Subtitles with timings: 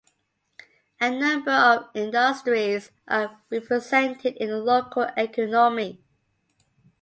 [0.99, 6.01] A number of industries are represented in the local economy.